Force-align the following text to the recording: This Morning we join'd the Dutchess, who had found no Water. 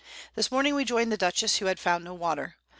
This 0.33 0.49
Morning 0.49 0.73
we 0.73 0.83
join'd 0.83 1.11
the 1.11 1.15
Dutchess, 1.15 1.57
who 1.57 1.67
had 1.67 1.79
found 1.79 2.03
no 2.05 2.15
Water. 2.15 2.55